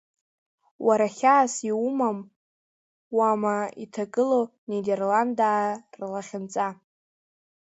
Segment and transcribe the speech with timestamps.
[0.85, 2.17] Уара хьаас иумам
[3.15, 5.65] уама иҭагылоу нидерландаа
[5.97, 6.67] рлахьынҵа!